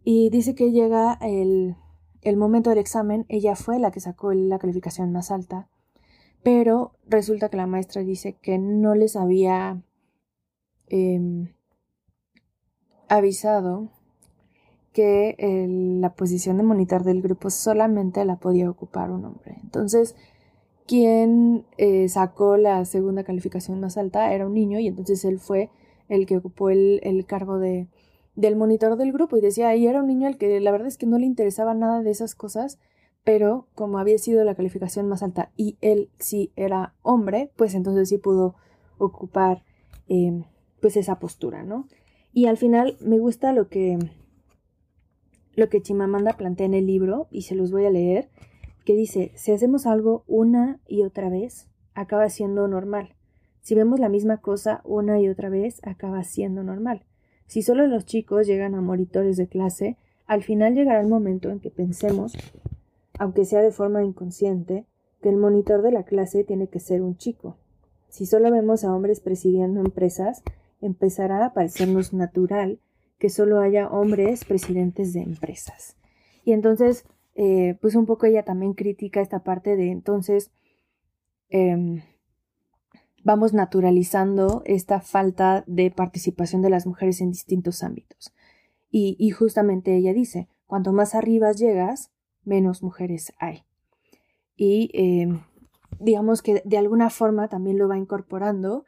Y 0.04 0.30
dice 0.30 0.54
que 0.54 0.70
llega 0.70 1.18
el, 1.20 1.74
el 2.22 2.36
momento 2.36 2.70
del 2.70 2.78
examen, 2.78 3.26
ella 3.28 3.56
fue 3.56 3.80
la 3.80 3.90
que 3.90 3.98
sacó 3.98 4.32
la 4.32 4.60
calificación 4.60 5.10
más 5.10 5.32
alta, 5.32 5.68
pero 6.44 6.92
resulta 7.04 7.48
que 7.48 7.56
la 7.56 7.66
maestra 7.66 8.04
dice 8.04 8.36
que 8.40 8.60
no 8.60 8.94
les 8.94 9.16
había 9.16 9.82
em, 10.86 11.52
avisado 13.08 13.90
que 14.92 15.34
la 15.98 16.14
posición 16.14 16.58
de 16.58 16.62
monitor 16.62 17.02
del 17.02 17.22
grupo 17.22 17.50
solamente 17.50 18.24
la 18.24 18.36
podía 18.36 18.70
ocupar 18.70 19.10
un 19.10 19.24
hombre. 19.24 19.58
Entonces, 19.64 20.14
quien 20.86 21.64
eh, 21.78 22.08
sacó 22.08 22.56
la 22.56 22.84
segunda 22.84 23.24
calificación 23.24 23.80
más 23.80 23.96
alta 23.96 24.32
era 24.32 24.46
un 24.46 24.54
niño 24.54 24.78
y 24.78 24.88
entonces 24.88 25.24
él 25.24 25.38
fue 25.38 25.70
el 26.08 26.26
que 26.26 26.36
ocupó 26.36 26.70
el, 26.70 27.00
el 27.02 27.24
cargo 27.24 27.58
de, 27.58 27.88
del 28.36 28.56
monitor 28.56 28.96
del 28.96 29.12
grupo 29.12 29.36
y 29.36 29.40
decía, 29.40 29.68
ahí 29.68 29.86
era 29.86 30.00
un 30.00 30.06
niño 30.06 30.26
al 30.26 30.36
que 30.36 30.60
la 30.60 30.72
verdad 30.72 30.88
es 30.88 30.98
que 30.98 31.06
no 31.06 31.18
le 31.18 31.26
interesaba 31.26 31.74
nada 31.74 32.02
de 32.02 32.10
esas 32.10 32.34
cosas, 32.34 32.78
pero 33.22 33.66
como 33.74 33.98
había 33.98 34.18
sido 34.18 34.44
la 34.44 34.54
calificación 34.54 35.08
más 35.08 35.22
alta 35.22 35.50
y 35.56 35.76
él 35.80 36.10
sí 36.18 36.52
era 36.56 36.94
hombre, 37.02 37.50
pues 37.56 37.74
entonces 37.74 38.08
sí 38.08 38.18
pudo 38.18 38.54
ocupar 38.98 39.64
em, 40.08 40.44
pues 40.80 40.96
esa 40.96 41.18
postura, 41.18 41.62
¿no? 41.62 41.88
Y 42.32 42.46
al 42.46 42.56
final 42.56 42.96
me 43.00 43.18
gusta 43.18 43.52
lo 43.52 43.68
que 43.68 43.98
lo 45.54 45.68
que 45.68 45.80
Chimamanda 45.80 46.32
plantea 46.32 46.66
en 46.66 46.74
el 46.74 46.86
libro 46.86 47.28
y 47.30 47.42
se 47.42 47.54
los 47.54 47.70
voy 47.70 47.86
a 47.86 47.90
leer 47.90 48.28
que 48.84 48.94
dice, 48.94 49.32
si 49.34 49.52
hacemos 49.52 49.86
algo 49.86 50.24
una 50.26 50.80
y 50.86 51.02
otra 51.02 51.28
vez, 51.28 51.68
acaba 51.94 52.28
siendo 52.28 52.68
normal. 52.68 53.14
Si 53.62 53.74
vemos 53.74 53.98
la 53.98 54.08
misma 54.08 54.38
cosa 54.38 54.82
una 54.84 55.20
y 55.20 55.28
otra 55.28 55.48
vez, 55.48 55.80
acaba 55.84 56.22
siendo 56.22 56.62
normal. 56.62 57.04
Si 57.46 57.62
solo 57.62 57.86
los 57.86 58.04
chicos 58.04 58.46
llegan 58.46 58.74
a 58.74 58.80
monitores 58.80 59.36
de 59.36 59.48
clase, 59.48 59.96
al 60.26 60.42
final 60.42 60.74
llegará 60.74 61.00
el 61.00 61.08
momento 61.08 61.50
en 61.50 61.60
que 61.60 61.70
pensemos, 61.70 62.36
aunque 63.18 63.44
sea 63.44 63.62
de 63.62 63.72
forma 63.72 64.04
inconsciente, 64.04 64.86
que 65.22 65.30
el 65.30 65.36
monitor 65.36 65.82
de 65.82 65.92
la 65.92 66.04
clase 66.04 66.44
tiene 66.44 66.68
que 66.68 66.80
ser 66.80 67.00
un 67.00 67.16
chico. 67.16 67.56
Si 68.08 68.26
solo 68.26 68.50
vemos 68.50 68.84
a 68.84 68.94
hombres 68.94 69.20
presidiendo 69.20 69.80
empresas, 69.80 70.42
empezará 70.80 71.44
a 71.44 71.54
parecernos 71.54 72.12
natural 72.12 72.78
que 73.18 73.30
solo 73.30 73.60
haya 73.60 73.88
hombres 73.88 74.44
presidentes 74.44 75.14
de 75.14 75.22
empresas. 75.22 75.96
Y 76.44 76.52
entonces 76.52 77.06
eh, 77.34 77.76
pues 77.80 77.94
un 77.94 78.06
poco 78.06 78.26
ella 78.26 78.44
también 78.44 78.74
critica 78.74 79.20
esta 79.20 79.42
parte 79.42 79.76
de 79.76 79.90
entonces 79.90 80.52
em, 81.48 82.02
vamos 83.24 83.52
naturalizando 83.52 84.62
esta 84.66 85.00
falta 85.00 85.64
de 85.66 85.90
participación 85.90 86.62
de 86.62 86.70
las 86.70 86.86
mujeres 86.86 87.20
en 87.20 87.30
distintos 87.30 87.82
ámbitos. 87.82 88.32
Y, 88.96 89.30
justamente 89.30 89.96
ella 89.96 90.12
dice, 90.12 90.46
cuanto 90.66 90.92
más 90.92 91.16
arriba 91.16 91.50
llegas, 91.50 92.12
menos 92.44 92.80
mujeres 92.80 93.32
hay. 93.40 93.64
Y 94.54 94.90
em, 94.94 95.40
digamos 95.98 96.42
que 96.42 96.62
de 96.64 96.78
alguna 96.78 97.10
forma 97.10 97.48
también 97.48 97.76
lo 97.76 97.88
va 97.88 97.98
incorporando 97.98 98.84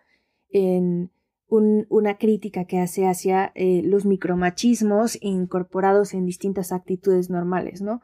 en 0.51 1.11
una 1.49 2.19
crítica 2.19 2.67
que 2.67 2.79
hace 2.79 3.07
hacia 3.07 3.51
eh, 3.57 3.83
los 3.85 4.05
micromachismos 4.05 5.19
incorporados 5.21 6.15
en 6.15 6.25
distintas 6.25 6.71
actitudes 6.71 7.29
normales, 7.29 7.83
¿no? 7.83 8.01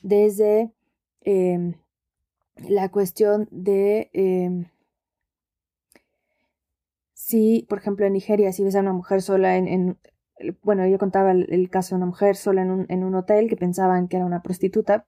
Desde 0.00 0.72
em, 1.22 1.74
la 2.68 2.90
cuestión 2.90 3.48
de 3.50 4.10
em, 4.12 4.66
si, 7.14 7.66
por 7.68 7.78
ejemplo, 7.78 8.06
en 8.06 8.14
Nigeria, 8.14 8.52
si 8.52 8.64
ves 8.64 8.74
a 8.74 8.80
una 8.80 8.92
mujer 8.92 9.22
sola 9.22 9.56
en, 9.56 9.98
bueno, 10.62 10.82
ella 10.84 10.98
contaba 10.98 11.32
el, 11.32 11.70
caso 11.70 11.94
de 11.94 11.98
una 11.98 12.06
mujer 12.06 12.36
sola 12.36 12.62
en 12.62 12.70
un, 12.70 12.86
en 12.88 13.04
un, 13.04 13.14
hotel 13.14 13.48
que 13.48 13.56
pensaban 13.56 14.08
que 14.08 14.16
era 14.16 14.26
una 14.26 14.42
prostituta 14.42 15.06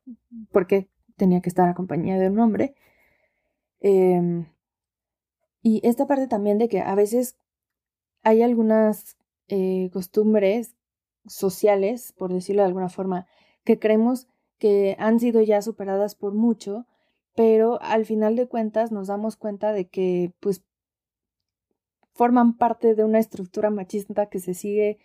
porque 0.52 0.88
tenía 1.16 1.40
que 1.40 1.48
estar 1.48 1.68
acompañada 1.68 2.20
de 2.20 2.30
un 2.30 2.38
hombre. 2.38 2.74
Em, 3.80 4.46
y 5.62 5.80
esta 5.84 6.06
parte 6.06 6.28
también 6.28 6.58
de 6.58 6.68
que 6.68 6.80
a 6.80 6.94
veces 6.94 7.36
hay 8.22 8.42
algunas 8.42 9.16
eh, 9.48 9.90
costumbres 9.92 10.76
sociales, 11.26 12.12
por 12.16 12.32
decirlo 12.32 12.62
de 12.62 12.68
alguna 12.68 12.88
forma, 12.88 13.26
que 13.64 13.78
creemos 13.78 14.28
que 14.62 14.94
han 15.00 15.18
sido 15.18 15.42
ya 15.42 15.60
superadas 15.60 16.14
por 16.14 16.34
mucho, 16.34 16.86
pero 17.34 17.82
al 17.82 18.06
final 18.06 18.36
de 18.36 18.46
cuentas 18.46 18.92
nos 18.92 19.08
damos 19.08 19.34
cuenta 19.34 19.72
de 19.72 19.88
que 19.88 20.34
pues 20.38 20.62
forman 22.12 22.56
parte 22.56 22.94
de 22.94 23.02
una 23.02 23.18
estructura 23.18 23.70
machista 23.70 24.26
que 24.26 24.38
se 24.38 24.54
sigue 24.54 24.98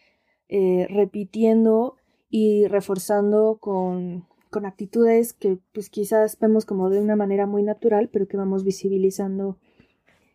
eh, 0.48 0.86
repitiendo 0.92 1.96
y 2.30 2.68
reforzando 2.68 3.58
con, 3.60 4.28
con 4.52 4.68
actitudes 4.68 5.34
que 5.34 5.58
pues 5.74 5.90
quizás 5.90 6.38
vemos 6.38 6.66
como 6.66 6.92
de 6.92 7.02
una 7.02 7.16
manera 7.16 7.48
muy 7.48 7.64
natural, 7.64 8.10
pero 8.14 8.28
que 8.28 8.38
vamos 8.38 8.64
visibilizando 8.64 9.58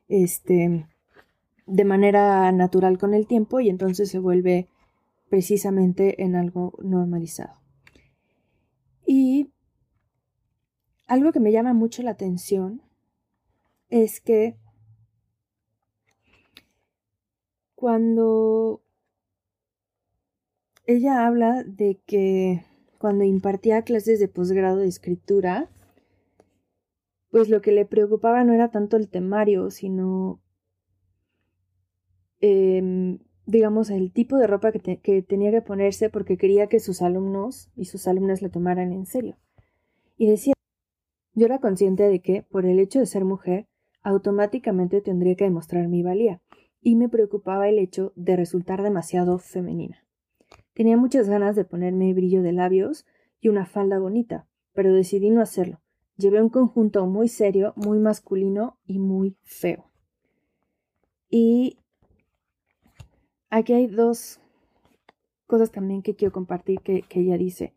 este 0.08 0.88
de 1.68 1.84
manera 1.84 2.50
natural 2.50 2.98
con 2.98 3.14
el 3.14 3.28
tiempo 3.28 3.60
y 3.60 3.68
entonces 3.70 4.10
se 4.10 4.18
vuelve 4.18 4.66
precisamente 5.28 6.24
en 6.24 6.34
algo 6.34 6.72
normalizado. 6.82 7.61
Y 9.06 9.50
algo 11.06 11.32
que 11.32 11.40
me 11.40 11.52
llama 11.52 11.72
mucho 11.72 12.02
la 12.02 12.12
atención 12.12 12.82
es 13.90 14.20
que 14.20 14.56
cuando 17.74 18.82
ella 20.86 21.26
habla 21.26 21.64
de 21.64 22.00
que 22.06 22.64
cuando 22.98 23.24
impartía 23.24 23.82
clases 23.82 24.20
de 24.20 24.28
posgrado 24.28 24.78
de 24.78 24.88
escritura, 24.88 25.68
pues 27.30 27.48
lo 27.48 27.60
que 27.60 27.72
le 27.72 27.84
preocupaba 27.84 28.44
no 28.44 28.52
era 28.52 28.70
tanto 28.70 28.96
el 28.96 29.08
temario, 29.08 29.70
sino 29.70 30.40
em, 32.40 33.18
digamos, 33.46 33.90
el 33.90 34.12
tipo 34.12 34.36
de 34.36 34.46
ropa 34.46 34.72
que, 34.72 34.98
que, 34.98 35.22
tenía 35.22 35.50
que 35.50 35.62
ponerse 35.62 36.10
porque 36.10 36.36
quería 36.36 36.68
que 36.68 36.80
sus 36.80 37.02
alumnos 37.02 37.70
y 37.76 37.86
sus 37.86 38.06
alumnas 38.06 38.42
la 38.42 38.48
tomaran 38.48 38.92
en 38.92 39.06
serio. 39.06 39.36
Y 40.16 40.28
decía, 40.28 40.54
yo 41.34 41.46
era 41.46 41.58
consciente 41.58 42.04
de 42.04 42.20
que, 42.20 42.42
por 42.42 42.66
el 42.66 42.78
hecho 42.78 42.98
de 42.98 43.06
ser 43.06 43.24
mujer, 43.24 43.66
automáticamente 44.02 45.00
tendría 45.00 45.34
que 45.34 45.44
demostrar 45.44 45.88
mi 45.88 46.02
valía, 46.02 46.40
y 46.80 46.96
me 46.96 47.08
preocupaba 47.08 47.68
el 47.68 47.78
hecho 47.78 48.12
de 48.16 48.36
resultar 48.36 48.82
demasiado 48.82 49.38
femenina. 49.38 50.04
Tenía 50.74 50.96
muchas 50.96 51.28
ganas 51.28 51.54
de 51.54 51.64
ponerme 51.64 52.12
brillo 52.12 52.42
de 52.42 52.52
labios 52.52 53.06
y 53.40 53.48
una 53.48 53.66
falda 53.66 53.98
bonita, 53.98 54.46
pero 54.72 54.92
decidí 54.92 55.30
no 55.30 55.40
hacerlo. 55.40 55.80
Llevé 56.16 56.42
un 56.42 56.48
conjunto 56.48 57.06
muy 57.06 57.28
serio, 57.28 57.72
muy 57.76 57.98
masculino 57.98 58.78
y 58.86 58.98
muy 58.98 59.36
feo. 59.42 59.90
Y 61.30 61.78
aquí 63.52 63.74
hay 63.74 63.86
dos 63.86 64.40
cosas 65.46 65.70
también 65.70 66.02
que 66.02 66.16
quiero 66.16 66.32
compartir 66.32 66.80
que, 66.80 67.04
ella 67.10 67.36
dice. 67.36 67.74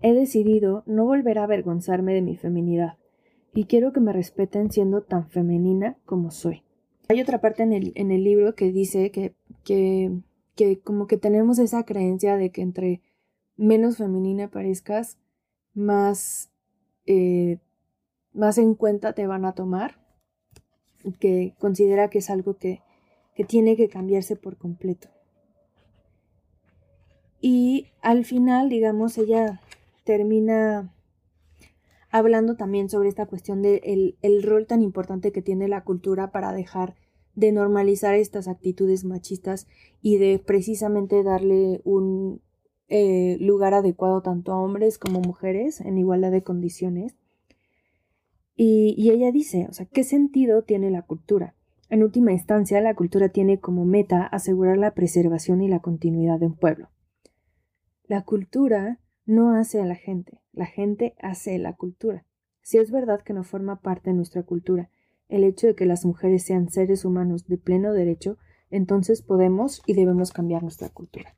He 0.00 0.14
decidido 0.14 0.84
no 0.86 1.04
volver 1.04 1.38
a 1.38 1.44
avergonzarme 1.44 2.14
de 2.14 2.22
mi 2.22 2.36
feminidad 2.36 2.96
y 3.52 3.64
quiero 3.64 3.92
que 3.92 4.00
me 4.00 4.12
respeten 4.12 4.70
siendo 4.70 5.02
tan 5.02 5.28
femenina 5.28 5.96
como 6.06 6.30
soy. 6.30 6.62
Hay 7.08 7.20
otra 7.20 7.40
parte 7.40 7.62
en 7.62 7.72
el, 7.72 7.92
en 7.96 8.12
el 8.12 8.22
libro 8.22 8.54
que 8.54 8.70
dice 8.72 9.10
que, 9.10 9.34
que, 9.64 10.12
que 10.54 10.78
como 10.78 11.06
que 11.06 11.16
tenemos 11.16 11.58
esa 11.58 11.84
creencia 11.84 12.36
de 12.36 12.50
que 12.50 12.62
entre 12.62 13.02
menos 13.56 13.96
femenina 13.96 14.48
parezcas, 14.48 15.18
más, 15.74 16.52
eh, 17.06 17.58
más 18.32 18.58
en 18.58 18.74
cuenta 18.74 19.14
te 19.14 19.26
van 19.26 19.44
a 19.44 19.54
tomar, 19.54 19.98
que 21.18 21.54
considera 21.58 22.10
que 22.10 22.18
es 22.18 22.30
algo 22.30 22.56
que, 22.56 22.82
que 23.34 23.44
tiene 23.44 23.76
que 23.76 23.88
cambiarse 23.88 24.36
por 24.36 24.56
completo. 24.56 25.15
Y 27.40 27.88
al 28.02 28.24
final, 28.24 28.68
digamos, 28.68 29.18
ella 29.18 29.60
termina 30.04 30.92
hablando 32.10 32.56
también 32.56 32.88
sobre 32.88 33.08
esta 33.08 33.26
cuestión 33.26 33.62
del 33.62 34.16
el 34.22 34.42
rol 34.42 34.66
tan 34.66 34.82
importante 34.82 35.32
que 35.32 35.42
tiene 35.42 35.68
la 35.68 35.84
cultura 35.84 36.30
para 36.30 36.52
dejar 36.52 36.94
de 37.34 37.52
normalizar 37.52 38.14
estas 38.14 38.48
actitudes 38.48 39.04
machistas 39.04 39.66
y 40.00 40.16
de 40.16 40.38
precisamente 40.38 41.22
darle 41.22 41.82
un 41.84 42.40
eh, 42.88 43.36
lugar 43.40 43.74
adecuado 43.74 44.22
tanto 44.22 44.52
a 44.52 44.58
hombres 44.58 44.98
como 44.98 45.20
mujeres 45.20 45.80
en 45.80 45.98
igualdad 45.98 46.30
de 46.30 46.42
condiciones. 46.42 47.14
Y, 48.56 48.94
y 48.96 49.10
ella 49.10 49.30
dice, 49.32 49.66
o 49.68 49.74
sea, 49.74 49.84
¿qué 49.84 50.02
sentido 50.02 50.62
tiene 50.62 50.90
la 50.90 51.02
cultura? 51.02 51.54
En 51.90 52.02
última 52.02 52.32
instancia, 52.32 52.80
la 52.80 52.94
cultura 52.94 53.28
tiene 53.28 53.60
como 53.60 53.84
meta 53.84 54.24
asegurar 54.24 54.78
la 54.78 54.94
preservación 54.94 55.60
y 55.60 55.68
la 55.68 55.80
continuidad 55.80 56.40
de 56.40 56.46
un 56.46 56.54
pueblo. 56.54 56.88
La 58.06 58.22
cultura 58.22 59.00
no 59.24 59.56
hace 59.56 59.80
a 59.80 59.84
la 59.84 59.96
gente, 59.96 60.40
la 60.52 60.66
gente 60.66 61.14
hace 61.20 61.58
la 61.58 61.74
cultura. 61.74 62.24
Si 62.62 62.78
es 62.78 62.90
verdad 62.90 63.22
que 63.22 63.32
no 63.32 63.44
forma 63.44 63.80
parte 63.80 64.10
de 64.10 64.16
nuestra 64.16 64.42
cultura 64.42 64.90
el 65.28 65.42
hecho 65.42 65.66
de 65.66 65.74
que 65.74 65.86
las 65.86 66.04
mujeres 66.04 66.44
sean 66.44 66.70
seres 66.70 67.04
humanos 67.04 67.46
de 67.46 67.58
pleno 67.58 67.92
derecho, 67.92 68.38
entonces 68.70 69.22
podemos 69.22 69.82
y 69.86 69.94
debemos 69.94 70.32
cambiar 70.32 70.62
nuestra 70.62 70.88
cultura. 70.88 71.34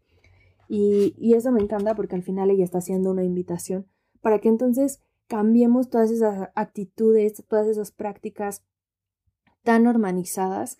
Y, 0.68 1.14
y 1.16 1.34
eso 1.34 1.50
me 1.52 1.62
encanta 1.62 1.94
porque 1.94 2.16
al 2.16 2.22
final 2.22 2.50
ella 2.50 2.64
está 2.64 2.78
haciendo 2.78 3.10
una 3.10 3.24
invitación 3.24 3.86
para 4.20 4.38
que 4.38 4.48
entonces 4.48 5.02
cambiemos 5.26 5.88
todas 5.88 6.10
esas 6.10 6.50
actitudes, 6.54 7.44
todas 7.48 7.66
esas 7.66 7.92
prácticas 7.92 8.62
tan 9.62 9.84
normalizadas 9.84 10.78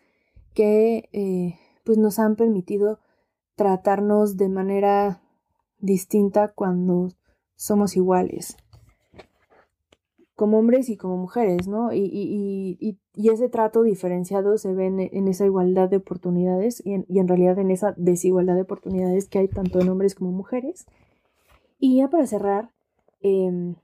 que 0.55 1.09
eh, 1.13 1.59
pues 1.85 1.99
nos 1.99 2.19
han 2.19 2.37
permitido 2.37 2.99
tratarnos 3.55 4.37
de 4.37 4.49
manera 4.49 5.23
distinta 5.79 6.49
cuando 6.49 7.09
somos 7.57 7.97
iguales, 7.97 8.57
como 10.35 10.59
hombres 10.59 10.89
y 10.89 10.97
como 10.97 11.17
mujeres, 11.17 11.67
¿no? 11.67 11.93
Y, 11.93 12.05
y, 12.05 12.79
y, 12.81 12.99
y 13.15 13.31
ese 13.31 13.49
trato 13.49 13.83
diferenciado 13.83 14.57
se 14.59 14.73
ve 14.73 14.87
en, 14.87 15.29
esa 15.29 15.45
igualdad 15.45 15.89
de 15.89 15.97
oportunidades 15.97 16.81
y 16.85 16.95
en, 16.95 17.07
en, 17.09 17.27
realidad 17.29 17.59
en 17.59 17.71
esa 17.71 17.95
desigualdad 17.97 18.55
de 18.55 18.63
oportunidades 18.63 19.29
que 19.29 19.41
hay 19.41 19.49
tanto 19.49 19.81
en 19.81 19.89
hombres 19.89 20.15
como 20.15 20.31
mujeres. 20.31 20.87
Y 21.81 21.97
ya 21.97 22.09
para 22.09 22.27
cerrar, 22.27 22.71
eh, 23.21 23.75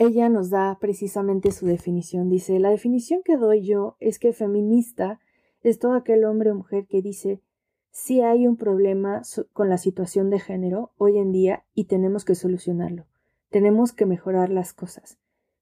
ella 0.00 0.30
nos 0.30 0.48
da 0.48 0.78
precisamente 0.80 1.52
su 1.52 1.66
definición. 1.66 2.30
Dice, 2.30 2.58
la 2.58 2.70
definición 2.70 3.20
que 3.22 3.36
doy 3.36 3.62
yo 3.62 3.96
es 4.00 4.18
que 4.18 4.32
feminista 4.32 5.20
es 5.62 5.78
todo 5.78 5.92
aquel 5.92 6.24
hombre 6.24 6.50
o 6.50 6.54
mujer 6.54 6.86
que 6.86 7.02
dice 7.02 7.42
si 7.90 8.20
hay 8.20 8.46
un 8.46 8.56
problema 8.56 9.22
con 9.52 9.68
la 9.68 9.78
situación 9.78 10.30
de 10.30 10.38
género 10.38 10.92
hoy 10.96 11.18
en 11.18 11.32
día 11.32 11.64
y 11.74 11.84
tenemos 11.84 12.24
que 12.24 12.34
solucionarlo. 12.34 13.06
Tenemos 13.50 13.92
que 13.92 14.06
mejorar 14.06 14.50
las 14.50 14.72
cosas. 14.72 15.18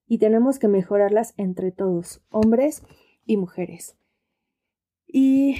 Y 0.06 0.18
tenemos 0.18 0.58
que 0.58 0.68
mejorarlas 0.68 1.34
entre 1.36 1.70
todos, 1.70 2.22
hombres 2.30 2.82
y 3.24 3.36
mujeres. 3.36 3.96
Y 5.06 5.56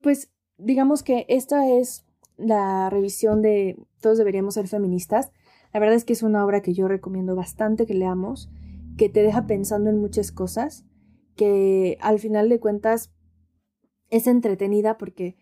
pues 0.00 0.32
digamos 0.58 1.02
que 1.02 1.26
esta 1.28 1.68
es 1.70 2.06
la 2.36 2.90
revisión 2.90 3.42
de 3.42 3.78
Todos 4.00 4.18
deberíamos 4.18 4.54
ser 4.54 4.68
feministas. 4.68 5.32
La 5.72 5.80
verdad 5.80 5.96
es 5.96 6.04
que 6.04 6.12
es 6.12 6.22
una 6.22 6.44
obra 6.44 6.62
que 6.62 6.74
yo 6.74 6.88
recomiendo 6.88 7.34
bastante 7.34 7.86
que 7.86 7.94
leamos, 7.94 8.50
que 8.96 9.08
te 9.08 9.22
deja 9.22 9.46
pensando 9.46 9.90
en 9.90 9.98
muchas 9.98 10.32
cosas, 10.32 10.84
que 11.34 11.98
al 12.00 12.18
final 12.18 12.48
de 12.48 12.60
cuentas 12.60 13.12
es 14.08 14.26
entretenida 14.26 14.96
porque 14.96 15.36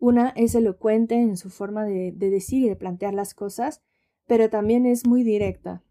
una 0.00 0.30
es 0.30 0.54
elocuente 0.54 1.14
en 1.14 1.36
su 1.36 1.50
forma 1.50 1.84
de, 1.84 2.10
decir 2.12 2.64
y 2.64 2.68
de 2.68 2.74
plantear 2.74 3.12
las 3.12 3.34
cosas, 3.34 3.82
pero 4.26 4.48
también 4.48 4.86
es 4.86 5.06
muy 5.06 5.22
directa. 5.22 5.82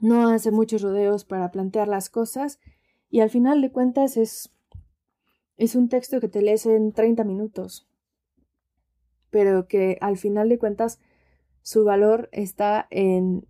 No 0.00 0.28
hace 0.28 0.52
muchos 0.52 0.82
rodeos 0.82 1.24
para 1.24 1.50
plantear 1.50 1.88
las 1.88 2.08
cosas 2.08 2.60
y 3.10 3.20
al 3.20 3.28
final 3.28 3.60
de 3.60 3.72
cuentas 3.72 4.16
es, 4.16 4.52
un 5.74 5.88
texto 5.88 6.20
que 6.20 6.28
te 6.28 6.40
lees 6.40 6.64
en 6.66 6.92
30 6.92 7.24
minutos, 7.24 7.88
pero 9.30 9.66
que 9.66 9.98
al 10.00 10.16
final 10.16 10.48
de 10.48 10.58
cuentas 10.58 11.00
su 11.62 11.84
valor 11.84 12.28
está 12.30 12.86
en 12.90 13.48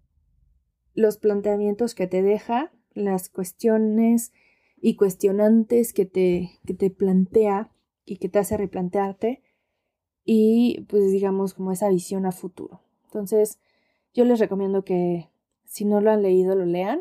los 0.95 1.19
planteamientos 1.19 1.95
que 1.95 2.07
te 2.07 2.23
deja, 2.23 2.73
las 2.95 3.29
cuestiones 3.29 4.33
y 4.81 4.97
cuestionantes 4.97 5.93
que 5.93 6.07
te, 6.07 6.53
que 6.67 6.73
te 6.73 6.89
plantea 6.89 7.71
y 8.07 8.17
que 8.17 8.31
te 8.31 8.39
hace 8.39 8.57
replantearte 8.57 9.43
y 10.31 10.83
pues 10.91 11.11
digamos 11.11 11.55
como 11.55 11.73
esa 11.73 11.89
visión 11.89 12.27
a 12.27 12.33
futuro. 12.33 12.83
Entonces 13.05 13.59
yo 14.13 14.27
les 14.27 14.39
recomiendo 14.39 14.85
que 14.85 15.31
si 15.65 15.87
no 15.87 16.03
lo 16.03 16.11
han 16.11 16.21
leído 16.21 16.55
lo 16.55 16.67
lean. 16.67 17.01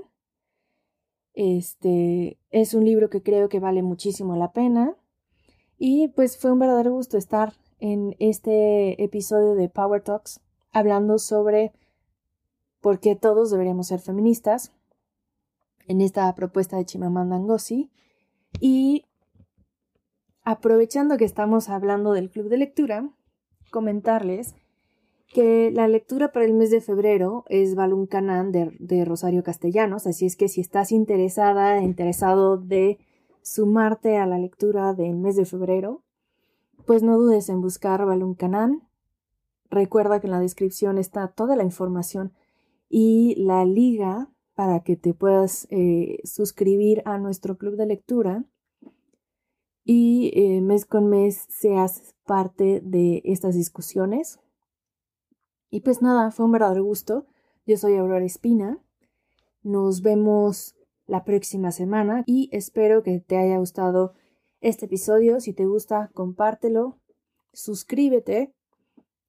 Este 1.33 2.37
es 2.51 2.73
un 2.73 2.85
libro 2.85 3.09
que 3.09 3.21
creo 3.21 3.49
que 3.49 3.59
vale 3.59 3.83
muchísimo 3.83 4.37
la 4.37 4.53
pena 4.53 4.95
y 5.77 6.07
pues 6.07 6.37
fue 6.37 6.53
un 6.53 6.59
verdadero 6.59 6.93
gusto 6.93 7.17
estar 7.17 7.51
en 7.79 8.15
este 8.19 9.03
episodio 9.03 9.55
de 9.55 9.67
Power 9.67 10.01
Talks 10.01 10.39
hablando 10.71 11.19
sobre 11.19 11.73
por 12.79 13.01
qué 13.01 13.17
todos 13.17 13.51
deberíamos 13.51 13.87
ser 13.87 13.99
feministas 13.99 14.71
en 15.89 15.99
esta 15.99 16.33
propuesta 16.33 16.77
de 16.77 16.85
Chimamanda 16.85 17.37
Ngozi 17.37 17.91
y 18.61 19.03
aprovechando 20.47 21.17
que 21.17 21.25
estamos 21.25 21.67
hablando 21.67 22.13
del 22.13 22.29
club 22.29 22.47
de 22.47 22.55
lectura, 22.55 23.09
comentarles 23.69 24.55
que 25.27 25.71
la 25.71 25.89
lectura 25.89 26.31
para 26.31 26.45
el 26.45 26.53
mes 26.53 26.71
de 26.71 26.79
febrero 26.79 27.43
es 27.49 27.75
Balún 27.75 28.07
Canán 28.07 28.53
de, 28.53 29.03
Rosario 29.03 29.43
Castellanos, 29.43 30.07
así 30.07 30.25
es 30.25 30.37
que 30.37 30.47
si 30.47 30.61
estás 30.61 30.93
interesada, 30.93 31.81
interesado 31.81 32.55
de 32.55 32.97
sumarte 33.41 34.15
a 34.15 34.25
la 34.25 34.37
lectura 34.37 34.93
del 34.93 35.17
mes 35.17 35.35
de 35.35 35.43
febrero, 35.43 36.01
pues 36.85 37.03
no 37.03 37.17
dudes 37.17 37.49
en 37.49 37.59
buscar 37.59 38.05
Balún 38.05 38.33
Canán. 38.33 38.87
Recuerda 39.69 40.21
que 40.21 40.27
en 40.27 40.31
la 40.31 40.39
descripción 40.39 40.97
está 40.97 41.27
toda 41.27 41.57
la 41.57 41.65
información 41.65 42.31
y 42.87 43.35
la 43.35 43.65
liga 43.65 44.29
para 44.55 44.79
que 44.79 44.95
te 44.95 45.13
puedas 45.13 45.67
eh, 45.71 46.19
suscribir 46.23 47.01
a 47.03 47.17
nuestro 47.17 47.57
club 47.57 47.75
de 47.75 47.85
lectura 47.85 48.45
y 49.87 50.31
eh, 50.35 50.59
mes 50.59 50.85
con 50.85 51.07
mes 51.07 51.45
seas 51.47 52.13
parte 52.25 52.81
de 52.83 53.21
estas 53.23 53.55
discusiones. 53.55 54.37
Y 55.69 55.79
pues 55.79 56.01
nada, 56.01 56.29
fue 56.31 56.45
un 56.45 56.51
verdadero 56.51 56.83
gusto. 56.83 57.25
Yo 57.65 57.77
soy 57.77 57.95
Aurora 57.95 58.25
Espina. 58.25 58.79
Nos 59.63 60.01
vemos 60.01 60.75
la 61.05 61.23
próxima 61.23 61.71
semana 61.71 62.23
y 62.25 62.49
espero 62.51 63.01
que 63.01 63.21
te 63.21 63.37
haya 63.37 63.57
gustado 63.59 64.13
este 64.59 64.87
episodio. 64.87 65.39
Si 65.39 65.53
te 65.53 65.65
gusta, 65.65 66.11
compártelo, 66.13 66.99
suscríbete 67.53 68.53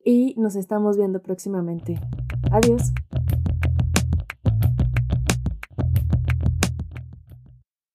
y 0.04 0.34
nos 0.38 0.56
estamos 0.56 0.96
viendo 0.96 1.22
próximamente. 1.22 2.00
Adiós. 2.50 2.92